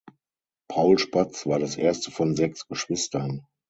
[0.67, 3.45] Paul Spatz war das erste von sechs Geschwistern.